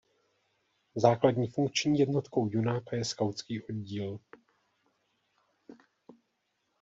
[0.95, 4.19] Základní funkční jednotkou Junáka je skautský oddíl.